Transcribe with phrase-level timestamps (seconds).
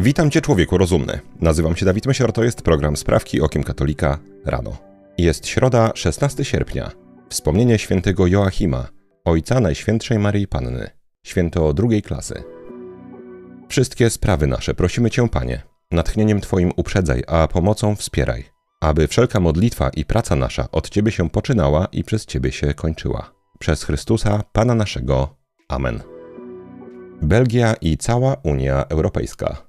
[0.00, 1.20] Witam Cię, człowieku rozumny.
[1.40, 4.76] Nazywam się Dawid Mysior, to jest program Sprawki Okiem Katolika rano.
[5.18, 6.90] Jest środa, 16 sierpnia.
[7.28, 8.88] Wspomnienie świętego Joachima,
[9.24, 10.90] ojca Najświętszej Maryi Panny,
[11.26, 12.42] święto drugiej klasy.
[13.68, 18.44] Wszystkie sprawy nasze prosimy Cię, Panie, natchnieniem Twoim uprzedzaj, a pomocą wspieraj,
[18.80, 23.32] aby wszelka modlitwa i praca nasza od Ciebie się poczynała i przez Ciebie się kończyła.
[23.58, 25.36] Przez Chrystusa, Pana naszego.
[25.68, 26.02] Amen.
[27.22, 29.67] Belgia i cała Unia Europejska.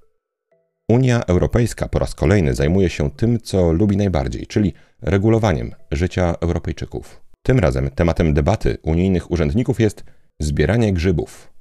[0.89, 7.21] Unia Europejska po raz kolejny zajmuje się tym, co lubi najbardziej, czyli regulowaniem życia Europejczyków.
[7.43, 10.03] Tym razem tematem debaty unijnych urzędników jest
[10.39, 11.53] zbieranie grzybów.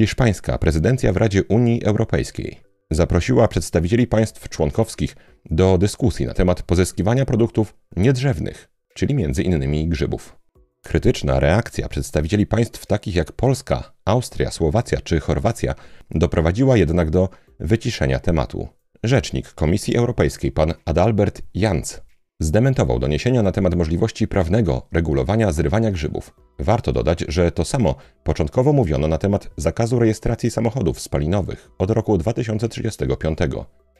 [0.00, 5.16] Hiszpańska prezydencja w Radzie Unii Europejskiej zaprosiła przedstawicieli państw członkowskich
[5.50, 10.43] do dyskusji na temat pozyskiwania produktów niedrzewnych, czyli między innymi grzybów.
[10.84, 15.74] Krytyczna reakcja przedstawicieli państw takich jak Polska, Austria, Słowacja czy Chorwacja
[16.10, 17.28] doprowadziła jednak do
[17.60, 18.68] wyciszenia tematu.
[19.04, 22.00] Rzecznik Komisji Europejskiej pan Adalbert Janz
[22.40, 26.34] zdementował doniesienia na temat możliwości prawnego regulowania zrywania grzybów.
[26.58, 32.18] Warto dodać, że to samo początkowo mówiono na temat zakazu rejestracji samochodów spalinowych od roku
[32.18, 33.38] 2035,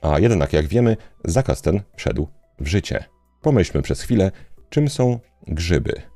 [0.02, 2.28] a jednak jak wiemy, zakaz ten wszedł
[2.60, 3.04] w życie.
[3.42, 4.30] Pomyślmy przez chwilę,
[4.70, 6.13] czym są grzyby.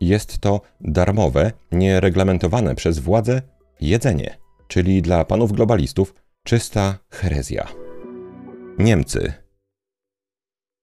[0.00, 3.42] Jest to darmowe, niereglamentowane przez władze
[3.80, 7.68] jedzenie, czyli dla panów globalistów czysta herezja.
[8.78, 9.32] Niemcy.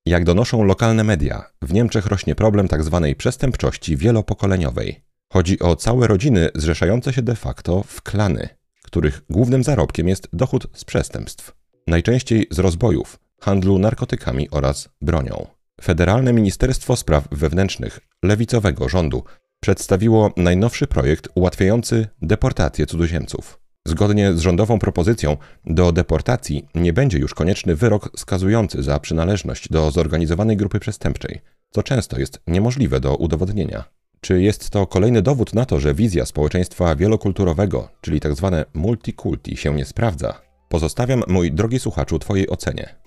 [0.05, 2.99] Jak donoszą lokalne media, w Niemczech rośnie problem tzw.
[3.03, 5.01] Tak przestępczości wielopokoleniowej.
[5.33, 8.49] Chodzi o całe rodziny zrzeszające się de facto w klany,
[8.83, 11.55] których głównym zarobkiem jest dochód z przestępstw,
[11.87, 15.56] najczęściej z rozbojów, handlu narkotykami oraz bronią.
[15.81, 19.23] Federalne Ministerstwo Spraw Wewnętrznych lewicowego rządu
[19.59, 23.59] przedstawiło najnowszy projekt ułatwiający deportację cudzoziemców.
[23.87, 29.91] Zgodnie z rządową propozycją, do deportacji nie będzie już konieczny wyrok skazujący za przynależność do
[29.91, 33.83] zorganizowanej grupy przestępczej, co często jest niemożliwe do udowodnienia.
[34.21, 38.49] Czy jest to kolejny dowód na to, że wizja społeczeństwa wielokulturowego, czyli tzw.
[38.51, 40.41] Tak multikulti, się nie sprawdza?
[40.69, 43.06] Pozostawiam, mój drogi słuchaczu, Twojej ocenie.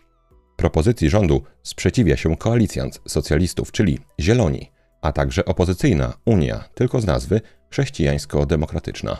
[0.60, 4.70] Propozycji rządu sprzeciwia się koalicjant socjalistów, czyli Zieloni,
[5.02, 7.40] a także opozycyjna Unia, tylko z nazwy
[7.70, 9.16] chrześcijańsko-demokratyczna.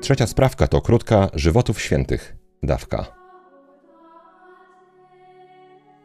[0.00, 3.06] Trzecia sprawka to krótka żywotów świętych, dawka.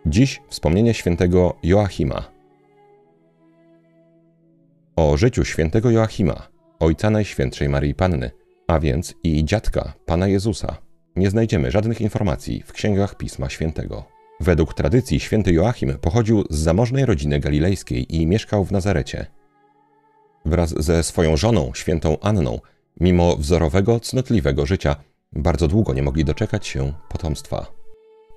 [0.06, 2.24] Dziś wspomnienie świętego Joachima.
[4.96, 6.48] O życiu świętego Joachima,
[6.80, 8.32] ojca Najświętszej Maryi Panny,
[8.68, 10.78] a więc i dziadka Pana Jezusa,
[11.16, 14.04] nie znajdziemy żadnych informacji w księgach Pisma Świętego.
[14.40, 19.26] Według tradycji święty Joachim pochodził z zamożnej rodziny galilejskiej i mieszkał w Nazarecie.
[20.46, 22.60] Wraz ze swoją żoną, świętą Anną,
[23.00, 24.96] mimo wzorowego, cnotliwego życia,
[25.34, 27.72] bardzo długo nie mogli doczekać się potomstwa.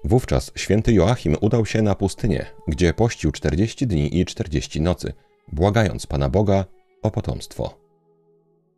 [0.05, 5.13] Wówczas święty Joachim udał się na pustynię, gdzie pościł 40 dni i 40 nocy,
[5.53, 6.65] błagając Pana Boga
[7.03, 7.79] o potomstwo.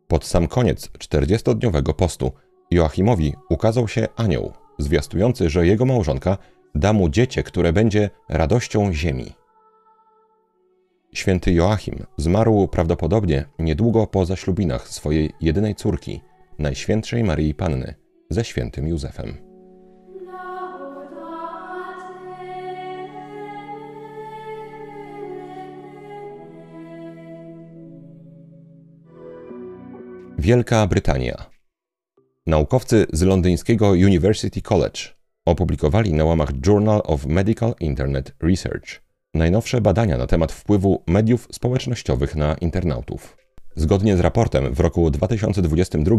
[0.07, 2.31] Pod sam koniec 40-dniowego postu
[2.71, 6.37] Joachimowi ukazał się anioł, zwiastujący, że jego małżonka
[6.75, 9.33] da mu dziecię, które będzie radością ziemi.
[11.13, 16.21] Święty Joachim zmarł prawdopodobnie niedługo po zaślubinach swojej jedynej córki,
[16.59, 17.93] Najświętszej Maryi Panny,
[18.29, 19.37] ze świętym Józefem.
[30.37, 31.56] Wielka Brytania.
[32.47, 34.99] Naukowcy z londyńskiego University College
[35.45, 39.01] opublikowali na łamach Journal of Medical Internet Research
[39.33, 43.37] najnowsze badania na temat wpływu mediów społecznościowych na internautów.
[43.75, 46.15] Zgodnie z raportem w roku 2022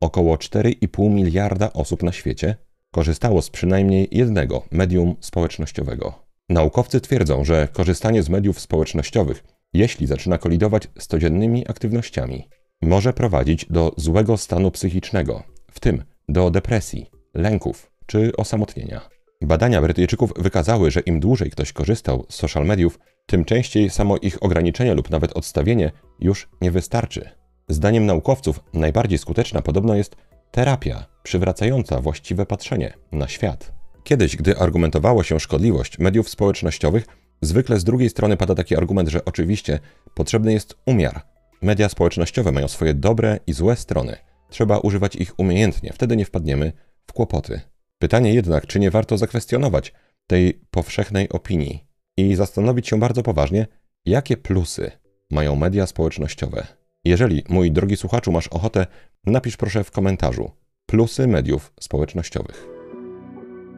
[0.00, 2.56] około 4,5 miliarda osób na świecie
[2.90, 6.14] korzystało z przynajmniej jednego medium społecznościowego.
[6.48, 12.48] Naukowcy twierdzą, że korzystanie z mediów społecznościowych, jeśli zaczyna kolidować z codziennymi aktywnościami,
[12.82, 19.00] może prowadzić do złego stanu psychicznego, w tym do depresji, lęków czy osamotnienia.
[19.42, 24.42] Badania Brytyjczyków wykazały, że im dłużej ktoś korzystał z social mediów, tym częściej samo ich
[24.42, 25.90] ograniczenie lub nawet odstawienie
[26.20, 27.30] już nie wystarczy.
[27.68, 30.16] Zdaniem naukowców najbardziej skuteczna podobno jest
[30.50, 33.72] terapia przywracająca właściwe patrzenie na świat.
[34.04, 37.06] Kiedyś, gdy argumentowało się szkodliwość mediów społecznościowych,
[37.42, 39.78] zwykle z drugiej strony pada taki argument, że oczywiście
[40.14, 41.22] potrzebny jest umiar.
[41.62, 44.16] Media społecznościowe mają swoje dobre i złe strony.
[44.48, 46.72] Trzeba używać ich umiejętnie, wtedy nie wpadniemy
[47.06, 47.60] w kłopoty.
[47.98, 49.92] Pytanie jednak, czy nie warto zakwestionować
[50.26, 51.84] tej powszechnej opinii
[52.16, 53.66] i zastanowić się bardzo poważnie,
[54.04, 54.90] jakie plusy
[55.30, 56.66] mają media społecznościowe.
[57.04, 58.86] Jeżeli, mój drogi słuchaczu, masz ochotę,
[59.26, 60.50] napisz proszę w komentarzu
[60.86, 62.68] plusy mediów społecznościowych.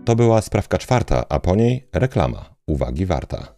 [0.04, 2.54] To była sprawka czwarta, a po niej reklama.
[2.66, 3.54] Uwagi warta.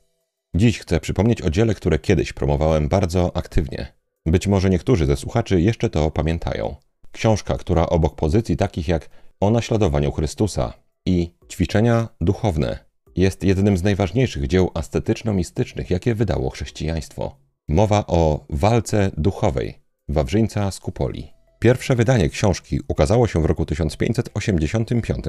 [0.54, 3.92] Dziś chcę przypomnieć o dziele, które kiedyś promowałem bardzo aktywnie.
[4.26, 6.76] Być może niektórzy ze słuchaczy jeszcze to pamiętają.
[7.12, 9.08] Książka, która obok pozycji takich jak
[9.40, 10.72] o naśladowaniu Chrystusa
[11.06, 12.78] i ćwiczenia duchowne
[13.16, 17.36] jest jednym z najważniejszych dzieł ascetyczno-mistycznych, jakie wydało chrześcijaństwo.
[17.68, 21.32] Mowa o walce duchowej Wawrzyńca z Kupoli.
[21.58, 25.24] Pierwsze wydanie książki ukazało się w roku 1585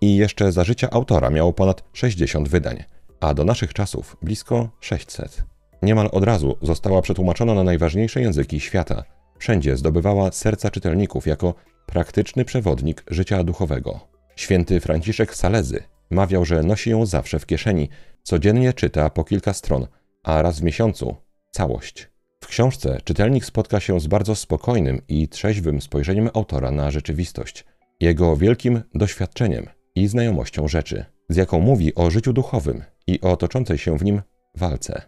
[0.00, 2.84] i jeszcze za życia autora miało ponad 60 wydań,
[3.20, 5.44] a do naszych czasów blisko 600.
[5.82, 9.04] Niemal od razu została przetłumaczona na najważniejsze języki świata.
[9.42, 11.54] Wszędzie zdobywała serca czytelników jako
[11.86, 14.00] praktyczny przewodnik życia duchowego.
[14.36, 17.88] Święty Franciszek Salezy mawiał, że nosi ją zawsze w kieszeni,
[18.22, 19.86] codziennie czyta po kilka stron,
[20.22, 21.16] a raz w miesiącu
[21.50, 22.10] całość.
[22.44, 27.64] W książce czytelnik spotka się z bardzo spokojnym i trzeźwym spojrzeniem autora na rzeczywistość,
[28.00, 33.78] jego wielkim doświadczeniem i znajomością rzeczy, z jaką mówi o życiu duchowym i o toczącej
[33.78, 34.22] się w nim
[34.54, 35.02] walce.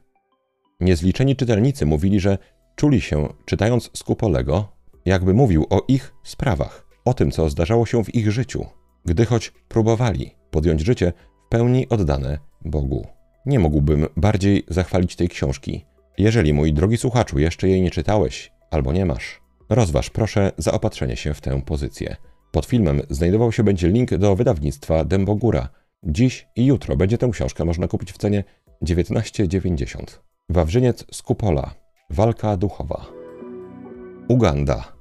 [0.81, 2.39] Niezliczeni czytelnicy mówili, że
[2.76, 4.69] czuli się, czytając Skupolego,
[5.05, 8.67] jakby mówił o ich sprawach, o tym, co zdarzało się w ich życiu,
[9.05, 11.12] gdy choć próbowali podjąć życie
[11.47, 13.06] w pełni oddane Bogu.
[13.47, 15.85] Nie mógłbym bardziej zachwalić tej książki.
[16.19, 21.35] Jeżeli, mój drogi słuchaczu, jeszcze jej nie czytałeś albo nie masz, rozważ proszę zaopatrzenie się
[21.35, 22.17] w tę pozycję.
[22.53, 25.69] Pod filmem znajdował się będzie link do wydawnictwa Dębogóra.
[26.03, 28.44] Dziś i jutro będzie tę książkę można kupić w cenie
[28.82, 30.05] 19,90.
[30.49, 31.84] Wawrzyniec z Kupola.
[32.15, 33.07] Walka duchowa.
[34.29, 34.93] Uganda.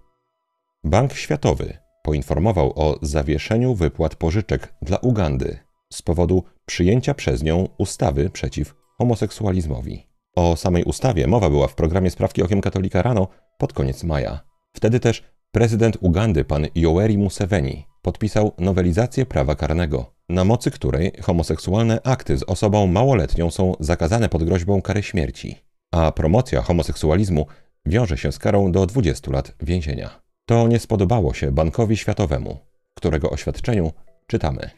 [0.83, 5.59] Bank Światowy poinformował o zawieszeniu wypłat pożyczek dla Ugandy
[5.93, 10.07] z powodu przyjęcia przez nią ustawy przeciw homoseksualizmowi.
[10.35, 13.27] O samej ustawie mowa była w programie Sprawki Okiem Katolika rano
[13.57, 14.39] pod koniec maja.
[14.73, 22.01] Wtedy też prezydent Ugandy, pan Yoweri Museveni, podpisał nowelizację prawa karnego, na mocy której homoseksualne
[22.03, 27.45] akty z osobą małoletnią są zakazane pod groźbą kary śmierci, a promocja homoseksualizmu
[27.85, 30.21] wiąże się z karą do 20 lat więzienia.
[30.45, 32.57] To nie spodobało się Bankowi Światowemu,
[32.93, 33.91] którego oświadczeniu
[34.27, 34.69] czytamy.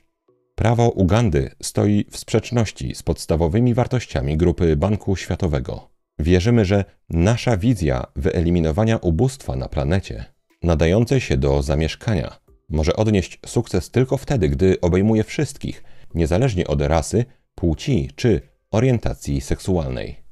[0.55, 5.89] Prawo Ugandy stoi w sprzeczności z podstawowymi wartościami grupy Banku Światowego.
[6.19, 10.25] Wierzymy, że nasza wizja wyeliminowania ubóstwa na planecie,
[10.63, 12.39] nadającej się do zamieszkania,
[12.69, 15.83] może odnieść sukces tylko wtedy, gdy obejmuje wszystkich,
[16.13, 17.25] niezależnie od rasy,
[17.55, 18.41] płci czy
[18.71, 20.24] orientacji seksualnej.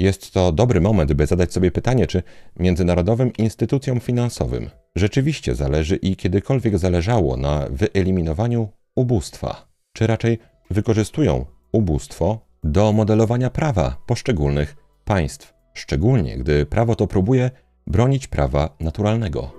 [0.00, 2.22] Jest to dobry moment, by zadać sobie pytanie, czy
[2.58, 10.38] międzynarodowym instytucjom finansowym rzeczywiście zależy i kiedykolwiek zależało na wyeliminowaniu ubóstwa, czy raczej
[10.70, 17.50] wykorzystują ubóstwo do modelowania prawa poszczególnych państw, szczególnie gdy prawo to próbuje
[17.86, 19.52] bronić prawa naturalnego.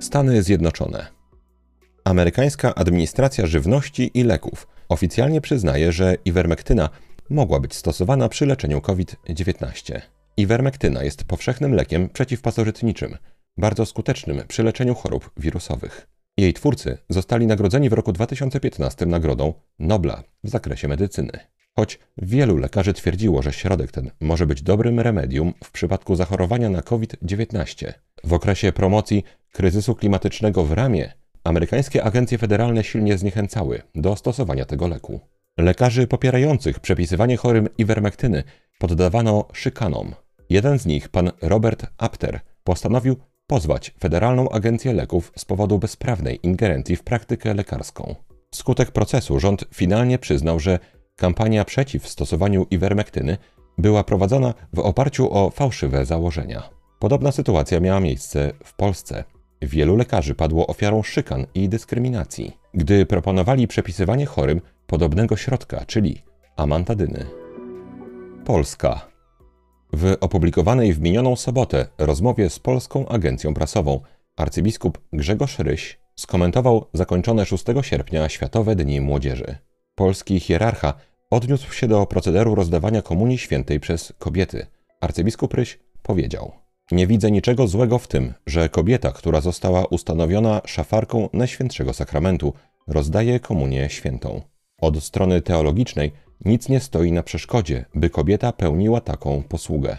[0.00, 1.06] Stany Zjednoczone.
[2.04, 6.88] Amerykańska Administracja Żywności i Leków oficjalnie przyznaje, że iwermektyna
[7.30, 10.00] mogła być stosowana przy leczeniu COVID-19.
[10.36, 13.16] Iwermektyna jest powszechnym lekiem przeciwpasożytniczym,
[13.56, 16.06] bardzo skutecznym przy leczeniu chorób wirusowych.
[16.36, 21.30] Jej twórcy zostali nagrodzeni w roku 2015 nagrodą Nobla w zakresie medycyny.
[21.76, 26.82] Choć wielu lekarzy twierdziło, że środek ten może być dobrym remedium w przypadku zachorowania na
[26.82, 27.92] COVID-19,
[28.24, 31.12] w okresie promocji kryzysu klimatycznego w ramię
[31.44, 35.20] amerykańskie agencje federalne silnie zniechęcały do stosowania tego leku.
[35.58, 38.42] Lekarzy popierających przepisywanie chorym iwermektyny
[38.78, 40.14] poddawano szykanom.
[40.48, 43.16] Jeden z nich, pan Robert Apter, postanowił
[43.46, 48.14] pozwać Federalną Agencję Leków z powodu bezprawnej ingerencji w praktykę lekarską.
[48.50, 50.78] Wskutek procesu rząd finalnie przyznał, że
[51.16, 53.36] kampania przeciw stosowaniu iwermektyny
[53.78, 56.70] była prowadzona w oparciu o fałszywe założenia.
[56.98, 59.24] Podobna sytuacja miała miejsce w Polsce.
[59.62, 66.22] Wielu lekarzy padło ofiarą szykan i dyskryminacji, gdy proponowali przepisywanie chorym podobnego środka, czyli
[66.56, 67.26] amantadyny.
[68.44, 69.10] Polska.
[69.92, 74.00] W opublikowanej w minioną sobotę rozmowie z Polską Agencją Prasową
[74.36, 79.56] arcybiskup Grzegorz Ryś skomentował zakończone 6 sierpnia Światowe Dni Młodzieży.
[79.94, 80.94] Polski hierarcha
[81.30, 84.66] odniósł się do procederu rozdawania Komunii Świętej przez kobiety.
[85.00, 86.52] Arcybiskup Ryś powiedział:
[86.92, 92.52] Nie widzę niczego złego w tym, że kobieta, która została ustanowiona szafarką Najświętszego Sakramentu,
[92.86, 94.40] rozdaje Komunię Świętą.
[94.80, 96.12] Od strony teologicznej
[96.44, 99.98] nic nie stoi na przeszkodzie, by kobieta pełniła taką posługę.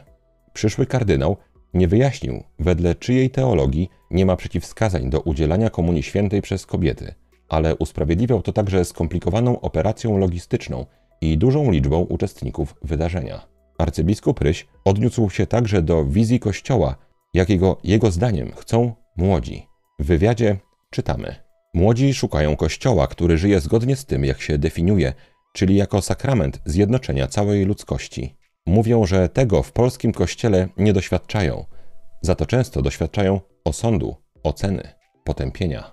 [0.53, 1.37] Przyszły kardynał
[1.73, 7.13] nie wyjaśnił, wedle czyjej teologii nie ma przeciwwskazań do udzielania Komunii Świętej przez kobiety,
[7.49, 10.85] ale usprawiedliwiał to także skomplikowaną operacją logistyczną
[11.21, 13.60] i dużą liczbą uczestników wydarzenia.
[13.81, 16.95] Arcybiskup Ryś odniósł się także do wizji Kościoła,
[17.33, 19.67] jakiego jego zdaniem chcą młodzi.
[19.99, 20.57] W wywiadzie
[20.89, 21.35] czytamy:
[21.73, 25.13] Młodzi szukają kościoła, który żyje zgodnie z tym, jak się definiuje,
[25.53, 28.35] czyli jako sakrament zjednoczenia całej ludzkości.
[28.65, 31.65] Mówią, że tego w polskim kościele nie doświadczają,
[32.21, 34.87] za to często doświadczają osądu, oceny,
[35.23, 35.91] potępienia.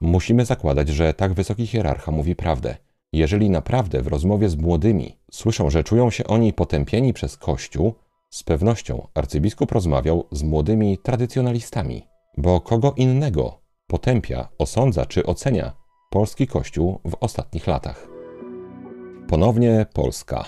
[0.00, 2.76] Musimy zakładać, że tak wysoki hierarcha mówi prawdę.
[3.12, 7.94] Jeżeli naprawdę w rozmowie z młodymi słyszą, że czują się oni potępieni przez Kościół,
[8.30, 12.02] z pewnością arcybiskup rozmawiał z młodymi tradycjonalistami,
[12.36, 15.72] bo kogo innego potępia, osądza czy ocenia
[16.10, 18.08] polski Kościół w ostatnich latach.
[19.28, 20.44] Ponownie Polska.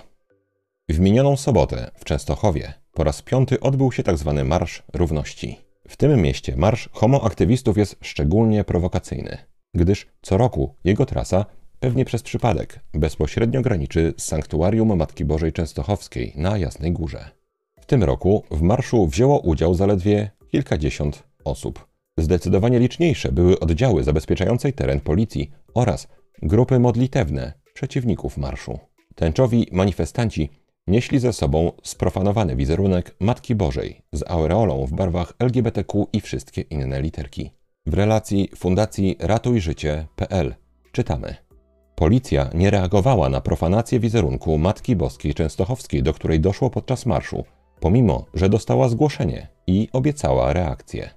[0.89, 4.35] W minioną sobotę w Częstochowie po raz piąty odbył się tzw.
[4.37, 5.59] Tak Marsz Równości.
[5.89, 9.39] W tym mieście marsz homoaktywistów jest szczególnie prowokacyjny,
[9.75, 11.47] gdyż co roku jego trasa
[11.81, 17.31] pewnie przez przypadek bezpośrednio graniczy z sanktuarium Matki Bożej Częstochowskiej na Jasnej Górze.
[17.81, 21.87] W tym roku w marszu wzięło udział zaledwie kilkadziesiąt osób.
[22.19, 26.09] Zdecydowanie liczniejsze były oddziały zabezpieczającej teren policji oraz
[26.43, 28.79] grupy modlitewne przeciwników marszu.
[29.15, 30.51] Tęczowi manifestanci
[30.87, 37.03] nieśli ze sobą sprofanowany wizerunek Matki Bożej z aureolą w barwach LGBTQ i wszystkie inne
[37.03, 37.51] literki.
[37.87, 40.55] W relacji Fundacji ratujżycie.pl
[40.93, 41.48] czytamy
[41.99, 47.45] Policja nie reagowała na profanację wizerunku Matki Boskiej Częstochowskiej, do której doszło podczas marszu,
[47.81, 51.11] pomimo, że dostała zgłoszenie i obiecała reakcję.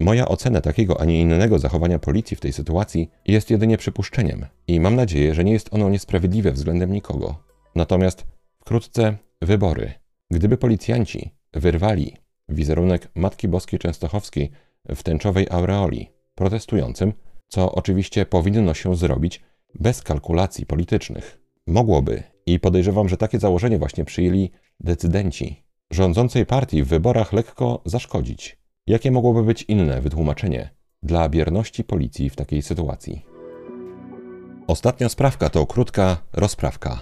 [0.00, 4.80] Moja ocena takiego, a nie innego zachowania policji w tej sytuacji jest jedynie przypuszczeniem i
[4.80, 7.34] mam nadzieję, że nie jest ono niesprawiedliwe względem nikogo.
[7.74, 8.26] Natomiast
[8.60, 9.92] wkrótce wybory.
[10.30, 12.16] Gdyby policjanci wyrwali
[12.48, 14.50] wizerunek Matki Boskiej Częstochowskiej
[14.88, 17.12] w tęczowej aureoli protestującym,
[17.48, 19.42] co oczywiście powinno się zrobić
[19.80, 26.88] bez kalkulacji politycznych, mogłoby, i podejrzewam, że takie założenie właśnie przyjęli decydenci rządzącej partii w
[26.88, 28.58] wyborach lekko zaszkodzić.
[28.86, 30.70] Jakie mogłoby być inne wytłumaczenie
[31.02, 33.26] dla bierności policji w takiej sytuacji?
[34.66, 37.00] Ostatnia sprawka to krótka rozprawka.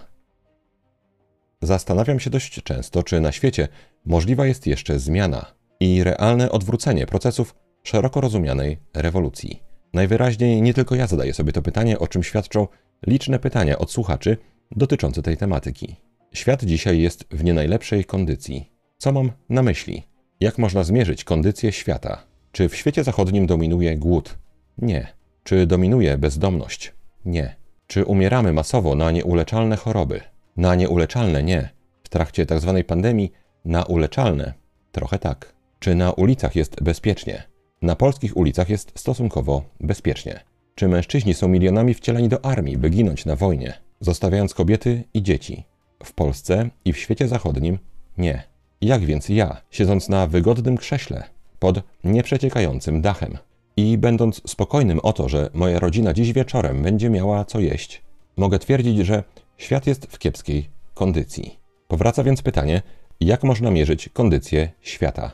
[1.62, 3.68] Zastanawiam się dość często, czy na świecie
[4.04, 5.46] możliwa jest jeszcze zmiana
[5.80, 9.62] i realne odwrócenie procesów szeroko rozumianej rewolucji.
[9.94, 12.66] Najwyraźniej nie tylko ja zadaję sobie to pytanie, o czym świadczą
[13.06, 14.36] liczne pytania od słuchaczy
[14.70, 15.96] dotyczące tej tematyki.
[16.32, 18.70] Świat dzisiaj jest w nie najlepszej kondycji.
[18.98, 20.02] Co mam na myśli?
[20.40, 22.26] Jak można zmierzyć kondycję świata?
[22.52, 24.38] Czy w świecie zachodnim dominuje głód?
[24.78, 25.06] Nie.
[25.44, 26.92] Czy dominuje bezdomność?
[27.24, 27.56] Nie.
[27.86, 30.20] Czy umieramy masowo na nieuleczalne choroby?
[30.56, 31.70] Na nieuleczalne nie.
[32.02, 32.74] W trakcie tzw.
[32.76, 33.32] Tak pandemii
[33.64, 34.54] na uleczalne
[34.92, 35.54] trochę tak.
[35.78, 37.53] Czy na ulicach jest bezpiecznie?
[37.84, 40.40] Na polskich ulicach jest stosunkowo bezpiecznie.
[40.74, 45.64] Czy mężczyźni są milionami wcieleni do armii, by ginąć na wojnie, zostawiając kobiety i dzieci?
[46.04, 47.78] W Polsce i w świecie zachodnim
[48.18, 48.42] nie.
[48.80, 51.24] Jak więc ja, siedząc na wygodnym krześle,
[51.58, 53.38] pod nieprzeciekającym dachem
[53.76, 58.02] i będąc spokojnym o to, że moja rodzina dziś wieczorem będzie miała co jeść,
[58.36, 59.22] mogę twierdzić, że
[59.56, 61.58] świat jest w kiepskiej kondycji.
[61.88, 62.82] Powraca więc pytanie,
[63.20, 65.30] jak można mierzyć kondycję świata?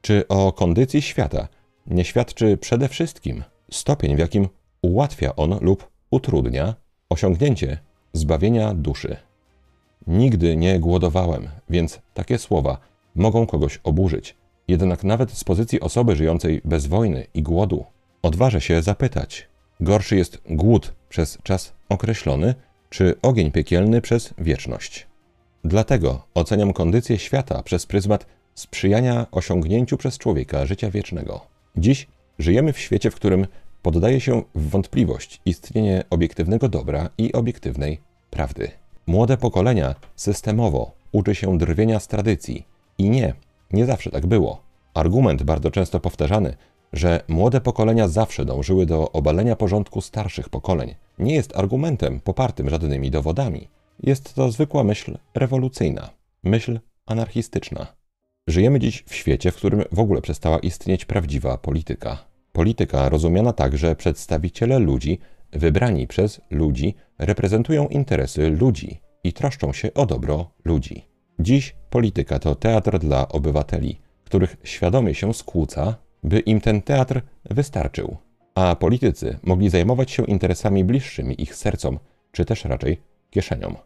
[0.00, 1.48] Czy o kondycji świata
[1.86, 4.48] nie świadczy przede wszystkim stopień, w jakim
[4.82, 6.74] ułatwia on lub utrudnia
[7.08, 7.78] osiągnięcie
[8.12, 9.16] zbawienia duszy?
[10.06, 12.78] Nigdy nie głodowałem, więc takie słowa
[13.14, 14.36] mogą kogoś oburzyć.
[14.68, 17.84] Jednak nawet z pozycji osoby żyjącej bez wojny i głodu
[18.22, 19.48] odważę się zapytać:
[19.80, 22.54] gorszy jest głód przez czas określony,
[22.90, 25.06] czy ogień piekielny przez wieczność?
[25.64, 31.55] Dlatego oceniam kondycję świata przez pryzmat sprzyjania osiągnięciu przez człowieka życia wiecznego.
[31.76, 32.06] Dziś
[32.38, 33.46] żyjemy w świecie, w którym
[33.82, 38.70] poddaje się w wątpliwość istnienie obiektywnego dobra i obiektywnej prawdy.
[39.06, 42.66] Młode pokolenia systemowo uczy się drwienia z tradycji.
[42.98, 43.34] I nie,
[43.72, 44.62] nie zawsze tak było.
[44.94, 46.56] Argument bardzo często powtarzany,
[46.92, 53.10] że młode pokolenia zawsze dążyły do obalenia porządku starszych pokoleń, nie jest argumentem popartym żadnymi
[53.10, 53.68] dowodami.
[54.02, 56.10] Jest to zwykła myśl rewolucyjna,
[56.44, 57.95] myśl anarchistyczna.
[58.48, 62.24] Żyjemy dziś w świecie, w którym w ogóle przestała istnieć prawdziwa polityka.
[62.52, 65.18] Polityka rozumiana tak, że przedstawiciele ludzi
[65.52, 71.04] wybrani przez ludzi reprezentują interesy ludzi i troszczą się o dobro ludzi.
[71.38, 78.16] Dziś polityka to teatr dla obywateli, których świadomie się skłóca, by im ten teatr wystarczył,
[78.54, 81.98] a politycy mogli zajmować się interesami bliższymi ich sercom,
[82.32, 83.00] czy też raczej
[83.30, 83.76] kieszeniom.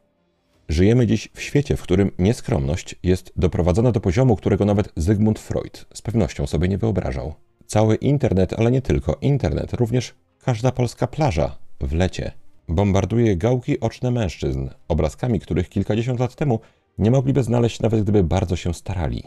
[0.70, 5.86] Żyjemy dziś w świecie, w którym nieskromność jest doprowadzona do poziomu, którego nawet Zygmunt Freud
[5.94, 7.34] z pewnością sobie nie wyobrażał.
[7.66, 12.32] Cały internet, ale nie tylko internet, również Każda polska plaża w lecie
[12.68, 16.60] bombarduje gałki oczne mężczyzn, obrazkami, których kilkadziesiąt lat temu
[16.98, 19.22] nie mogliby znaleźć nawet gdyby bardzo się starali.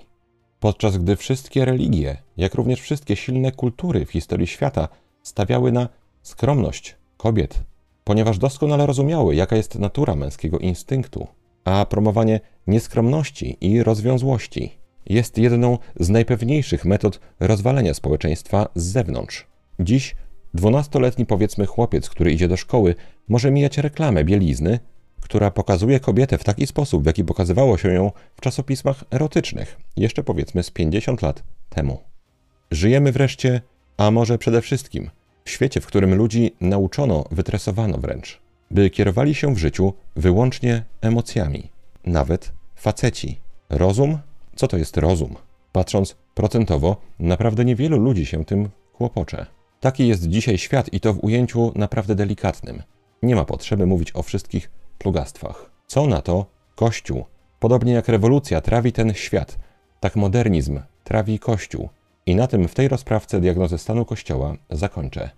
[0.59, 4.87] Podczas gdy wszystkie religie, jak również wszystkie silne kultury w historii świata
[5.23, 5.89] stawiały na
[6.21, 7.63] skromność kobiet,
[8.03, 11.27] ponieważ doskonale rozumiały, jaka jest natura męskiego instynktu,
[11.63, 19.47] a promowanie nieskromności i rozwiązłości jest jedną z najpewniejszych metod rozwalenia społeczeństwa z zewnątrz.
[19.79, 20.15] Dziś
[20.53, 22.95] dwunastoletni powiedzmy chłopiec, który idzie do szkoły,
[23.27, 24.79] może mijać reklamę bielizny,
[25.21, 30.23] która pokazuje kobietę w taki sposób, w jaki pokazywało się ją w czasopismach erotycznych, jeszcze
[30.23, 31.99] powiedzmy z 50 lat temu.
[32.71, 33.61] Żyjemy wreszcie,
[33.97, 35.09] a może przede wszystkim,
[35.45, 38.39] w świecie, w którym ludzi nauczono, wytresowano wręcz,
[38.71, 41.69] by kierowali się w życiu wyłącznie emocjami,
[42.05, 43.39] nawet faceci.
[43.69, 44.17] Rozum?
[44.55, 45.35] Co to jest rozum?
[45.71, 49.45] Patrząc procentowo, naprawdę niewielu ludzi się tym kłopocze.
[49.79, 52.83] Taki jest dzisiaj świat i to w ujęciu naprawdę delikatnym.
[53.23, 55.69] Nie ma potrzeby mówić o wszystkich plugastwach.
[55.87, 56.45] Co na to
[56.75, 57.25] Kościół?
[57.59, 59.57] Podobnie jak rewolucja trawi ten świat,
[59.99, 61.89] tak modernizm trawi Kościół.
[62.25, 65.29] I na tym w tej rozprawce diagnozy stanu Kościoła zakończę.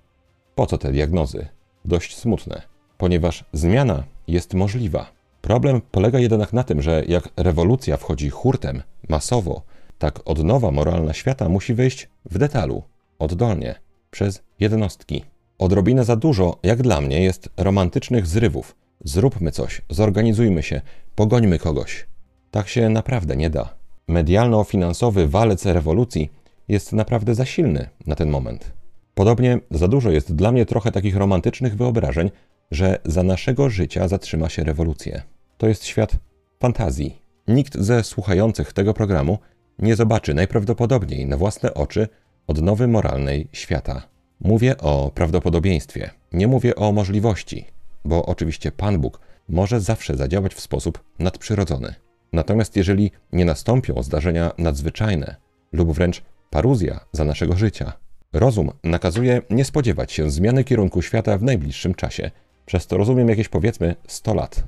[0.56, 1.48] Po co te diagnozy?
[1.86, 2.62] Dość smutne,
[2.98, 5.12] ponieważ zmiana jest możliwa.
[5.42, 9.62] Problem polega jednak na tym, że jak rewolucja wchodzi hurtem, masowo,
[10.00, 12.84] tak odnowa moralna świata musi wyjść w detalu,
[13.20, 13.76] oddolnie,
[14.12, 15.26] przez jednostki.
[15.60, 18.76] Odrobinę za dużo, jak dla mnie, jest romantycznych zrywów.
[19.04, 20.82] Zróbmy coś, zorganizujmy się,
[21.16, 22.06] pogońmy kogoś.
[22.52, 23.74] Tak się naprawdę nie da.
[24.08, 26.30] Medialno-finansowy walec rewolucji
[26.68, 28.74] jest naprawdę za silny na ten moment.
[29.14, 32.32] Podobnie za dużo jest dla mnie trochę takich romantycznych wyobrażeń,
[32.72, 35.22] że za naszego życia zatrzyma się rewolucja.
[35.58, 36.18] To jest świat
[36.60, 37.22] fantazji.
[37.48, 39.38] Nikt ze słuchających tego programu
[39.80, 42.08] nie zobaczy najprawdopodobniej na własne oczy
[42.48, 44.08] odnowy moralnej świata.
[44.40, 47.66] Mówię o prawdopodobieństwie, nie mówię o możliwości,
[48.06, 49.20] bo oczywiście Pan Bóg
[49.50, 51.96] może zawsze zadziałać w sposób nadprzyrodzony.
[52.34, 55.36] Natomiast jeżeli nie nastąpią zdarzenia nadzwyczajne
[55.72, 56.22] lub wręcz
[56.56, 57.94] paruzja za naszego życia,
[58.34, 62.32] rozum nakazuje nie spodziewać się zmiany kierunku świata w najbliższym czasie.
[62.66, 64.64] Przez to rozumiem jakieś powiedzmy 100 lat.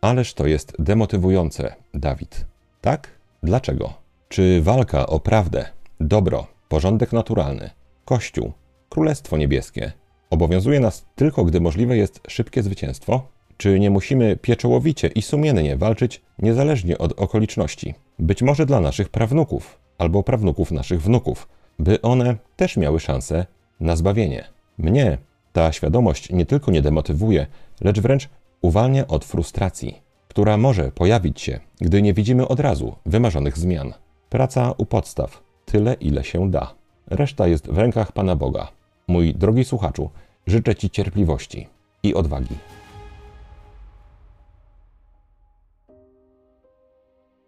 [0.00, 2.46] Ależ to jest demotywujące, Dawid.
[2.80, 3.08] Tak?
[3.42, 3.94] Dlaczego?
[4.28, 5.64] Czy walka o prawdę,
[6.00, 7.70] dobro, porządek naturalny,
[8.04, 8.52] Kościół,
[8.88, 9.92] Królestwo Niebieskie
[10.30, 13.28] obowiązuje nas tylko, gdy możliwe jest szybkie zwycięstwo?
[13.56, 17.94] Czy nie musimy pieczołowicie i sumiennie walczyć niezależnie od okoliczności?
[18.18, 23.46] Być może dla naszych prawnuków albo prawnuków naszych wnuków, by one też miały szansę
[23.80, 24.44] na zbawienie.
[24.78, 25.18] Mnie
[25.52, 27.46] ta świadomość nie tylko nie demotywuje,
[27.80, 28.28] lecz wręcz
[28.60, 33.94] uwalnia od frustracji, która może pojawić się, gdy nie widzimy od razu wymarzonych zmian.
[34.28, 36.74] Praca u podstaw, tyle ile się da.
[37.06, 38.68] Reszta jest w rękach Pana Boga.
[39.08, 40.10] Mój drogi słuchaczu,
[40.46, 41.68] życzę Ci cierpliwości
[42.02, 42.54] i odwagi.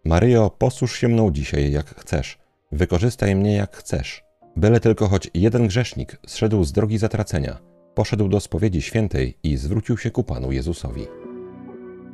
[0.05, 2.40] Maryjo, posłuż się mną dzisiaj jak chcesz.
[2.71, 4.23] Wykorzystaj mnie jak chcesz.
[4.55, 7.59] Byle tylko choć jeden grzesznik zszedł z drogi zatracenia,
[7.95, 11.07] poszedł do spowiedzi świętej i zwrócił się ku Panu Jezusowi.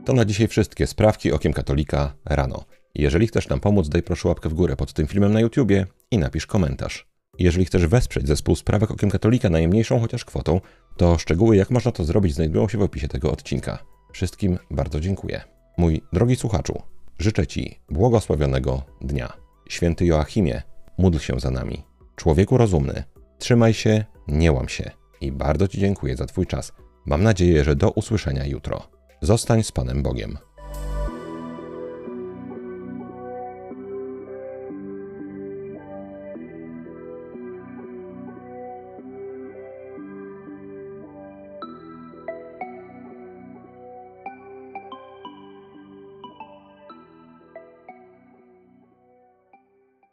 [0.06, 2.63] To na dzisiaj wszystkie sprawki okiem katolika rano.
[2.96, 6.17] Jeżeli chcesz nam pomóc, daj proszę łapkę w górę pod tym filmem na YouTubie i
[6.17, 7.08] napisz komentarz.
[7.39, 10.62] Jeżeli chcesz wesprzeć zespół Sprawek Okiem Katolika najmniejszą chociaż kwotą,
[10.98, 13.80] to szczegóły jak można to zrobić znajdują się w opisie tego odcinka.
[14.12, 15.41] Wszystkim bardzo dziękuję.
[15.78, 16.82] Mój drogi słuchaczu,
[17.20, 19.46] życzę Ci błogosławionego dnia.
[19.69, 20.62] Święty Joachimie,
[20.97, 21.84] módl się za nami.
[22.15, 23.03] Człowieku rozumny,
[23.38, 24.91] trzymaj się, nie łam się.
[25.21, 26.73] I bardzo Ci dziękuję za Twój czas.
[27.06, 28.88] Mam nadzieję, że do usłyszenia jutro.
[29.21, 30.38] Zostań z Panem Bogiem.